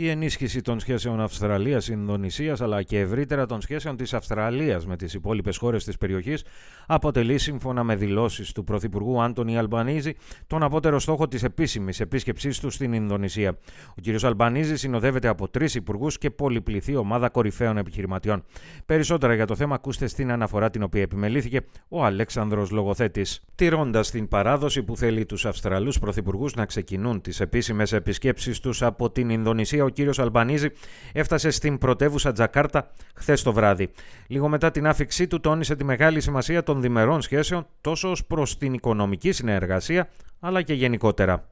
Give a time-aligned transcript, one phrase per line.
[0.00, 5.56] Η ενίσχυση των σχέσεων Αυστραλία-Ινδονησία αλλά και ευρύτερα των σχέσεων της Αυστραλίας με τις υπόλοιπες
[5.56, 6.44] χώρες της περιοχής
[6.86, 10.14] αποτελεί, σύμφωνα με δηλώσεις του Πρωθυπουργού Άντωνι Αλμπανίζη,
[10.46, 13.58] τον απότερο στόχο της επίσημης επίσκεψής του στην Ινδονησία.
[13.88, 14.24] Ο κ.
[14.24, 18.44] Αλμπανίζη συνοδεύεται από τρεις υπουργούς και πολυπληθή ομάδα κορυφαίων επιχειρηματιών.
[18.86, 23.40] Περισσότερα για το θέμα ακούστε στην αναφορά την οποία επιμελήθηκε ο Αλέξανδρος Λογοθέτης.
[23.54, 29.10] Τηρώντας την παράδοση που θέλει τους Αυστραλούς πρωθυπουργούς να ξεκινούν τις επίσημες επισκέψεις τους από
[29.10, 30.70] την Ινδονησία, ο κύριο Αλμπανίζη
[31.12, 33.90] έφτασε στην πρωτεύουσα Τζακάρτα χθε το βράδυ.
[34.26, 38.58] Λίγο μετά την άφηξή του, τόνισε τη μεγάλη σημασία των διμερών σχέσεων τόσο ως προς
[38.58, 40.08] την οικονομική συνεργασία
[40.40, 41.44] αλλά και γενικότερα.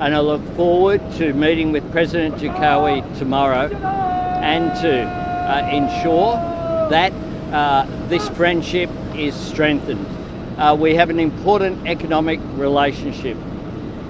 [0.00, 3.66] And I look forward to meeting with President Jakowi tomorrow
[4.54, 6.32] and to uh, ensure
[6.94, 7.12] that
[7.52, 10.06] uh, this friendship is strengthened.
[10.58, 13.36] Uh, we have an important economic relationship,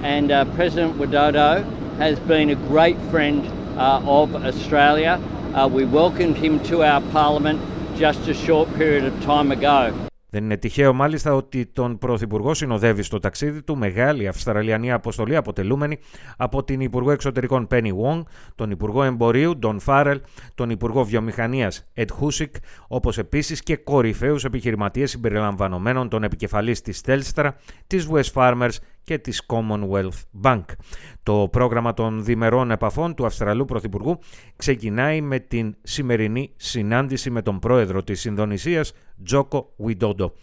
[0.01, 1.63] and uh, President Widodo
[1.97, 5.19] has been a great friend uh, of Australia.
[5.53, 7.59] Uh, we welcomed him to our parliament
[7.97, 10.10] just a short period of time ago.
[10.33, 15.97] Δεν είναι τυχαίο μάλιστα ότι τον Πρωθυπουργό συνοδεύει στο ταξίδι του μεγάλη Αυστραλιανή αποστολή αποτελούμενη
[16.37, 18.23] από την Υπουργό Εξωτερικών Penny Wong,
[18.55, 20.19] τον Υπουργό Εμπορίου Don Farrell,
[20.55, 22.51] τον Υπουργό Βιομηχανίας Ed Husick,
[22.87, 27.49] όπως επίσης και κορυφαίους επιχειρηματίες συμπεριλαμβανομένων των επικεφαλής της Telstra,
[27.87, 30.63] της West Farmers και της Commonwealth Bank.
[31.23, 34.19] Το πρόγραμμα των διμερών επαφών του Αυστραλού Πρωθυπουργού
[34.55, 38.93] ξεκινάει με την σημερινή συνάντηση με τον πρόεδρο της Ινδονησίας,
[39.23, 40.33] Τζόκο Βιντόντο.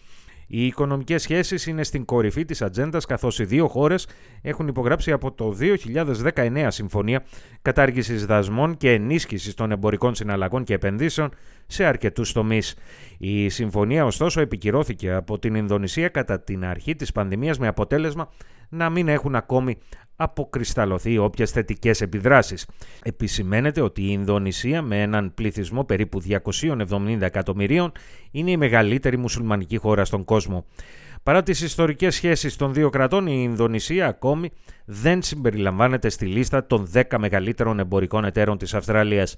[0.51, 4.07] Οι οικονομικές σχέσεις είναι στην κορυφή της ατζέντας, καθώς οι δύο χώρες
[4.41, 7.25] έχουν υπογράψει από το 2019 συμφωνία
[7.61, 11.29] κατάργησης δασμών και ενίσχυσης των εμπορικών συναλλαγών και επενδύσεων
[11.67, 12.75] σε αρκετούς τομείς.
[13.17, 18.29] Η συμφωνία, ωστόσο, επικυρώθηκε από την Ινδονησία κατά την αρχή της πανδημίας με αποτέλεσμα
[18.69, 19.77] να μην έχουν ακόμη
[20.15, 22.67] αποκρισταλωθεί όποιες θετικές επιδράσεις.
[23.03, 27.91] Επισημαίνεται ότι η Ινδονησία, με έναν πληθυσμό περίπου 270 εκατομμυρίων,
[28.31, 30.65] είναι η μεγαλύτερη μουσουλμανική χώρα στον κόσμο.
[31.29, 34.51] Παρά τις ιστορικές σχέσεις των δύο κρατών, η Ινδονησία ακόμη
[34.85, 39.35] δεν συμπεριλαμβάνεται στη λίστα των 10 μεγαλύτερων εμπορικών εταίρων της Αυστραλίας.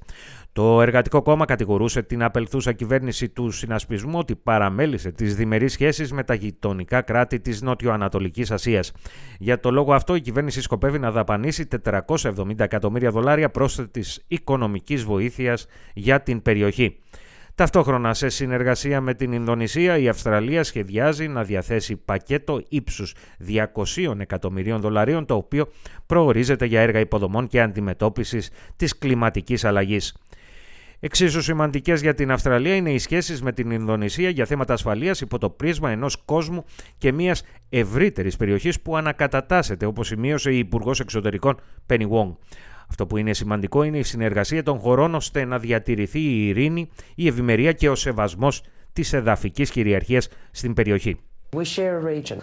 [0.54, 6.24] Το Εργατικό Κόμμα κατηγορούσε την απελθούσα κυβέρνηση του συνασπισμού ότι παραμέλησε τις διμερείς σχέσεις με
[6.24, 8.92] τα γειτονικά κράτη της Νότιο-Ανατολικής Ασίας.
[9.40, 15.66] Για το λόγο αυτό η κυβέρνηση σκοπεύει να δαπανίσει 470 εκατομμύρια δολάρια πρόσθετης οικονομικής βοήθειας
[15.94, 16.98] για την περιοχή.
[17.62, 23.16] Ταυτόχρονα, σε συνεργασία με την Ινδονησία, η Αυστραλία σχεδιάζει να διαθέσει πακέτο ύψους
[23.48, 25.68] 200 εκατομμυρίων δολαρίων, το οποίο
[26.06, 30.16] προορίζεται για έργα υποδομών και αντιμετώπισης της κλιματικής αλλαγής.
[31.00, 35.38] Εξίσου σημαντικές για την Αυστραλία είναι οι σχέσεις με την Ινδονησία για θέματα ασφαλείας υπό
[35.38, 36.66] το πρίσμα ενός κόσμου
[36.98, 42.36] και μιας ευρύτερης περιοχής που ανακατατάσσεται, όπως σημείωσε η Υπουργός Εξωτερικών Penny Wong.
[42.92, 47.28] Αυτό που είναι σημαντικό είναι η συνεργασία των χωρών ώστε να διατηρηθεί η ειρήνη, η
[47.28, 48.64] ευημερία και ο σεβασμός
[48.94, 51.20] της εδαφικής κυριαρχίας στην περιοχή.
[51.54, 52.38] We share a region.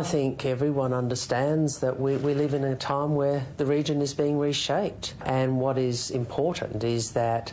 [0.00, 4.12] I think everyone understands that we, we live in a time where the region is
[4.22, 5.06] being reshaped.
[5.38, 7.44] And what is important is that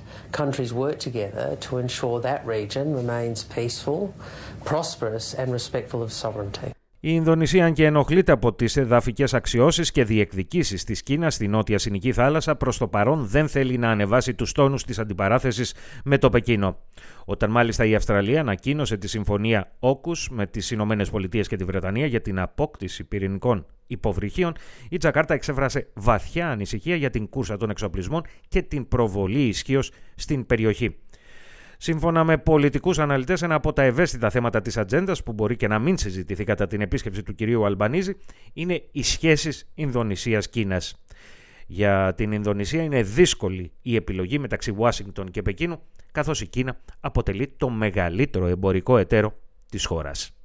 [0.41, 4.01] countries work together to ensure that region remains peaceful,
[4.71, 6.71] prosperous, and respectful of sovereignty.
[7.03, 11.77] Η Ινδονησία, αν και ενοχλείται από τις εδαφικές αξιώσεις και διεκδικήσεις της Κίνας στη νότια
[11.77, 15.73] Συνική θάλασσα, προς το παρόν δεν θέλει να ανεβάσει τους τόνους της αντιπαράθεσης
[16.03, 16.77] με το Πεκίνο.
[17.25, 22.05] Όταν μάλιστα η Αυστραλία ανακοίνωσε τη συμφωνία Όκους με τις Ηνωμένες Πολιτείες και τη Βρετανία
[22.05, 24.53] για την απόκτηση πυρηνικών υποβρυχίων,
[24.89, 30.45] η Τζακάρτα εξέφρασε βαθιά ανησυχία για την κούρσα των εξοπλισμών και την προβολή ισχύως στην
[30.45, 30.95] περιοχή.
[31.83, 35.79] Σύμφωνα με πολιτικούς αναλυτές, ένα από τα ευαίσθητα θέματα της ατζέντας που μπορεί και να
[35.79, 38.17] μην συζητηθεί κατά την επίσκεψη του κυρίου Αλμπανίζη
[38.53, 40.81] είναι οι σχέσεις Ινδονησία-Κίνα.
[41.67, 45.81] Για την Ινδονησία είναι δύσκολη η επιλογή μεταξύ Ουάσιγκτον και Πεκίνου,
[46.11, 49.33] καθώς η Κίνα αποτελεί το μεγαλύτερο εμπορικό εταίρο
[49.69, 50.35] της χώρας.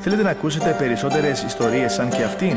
[0.00, 2.56] Θέλετε να ακούσετε περισσότερες ιστορίες σαν και αυτήν;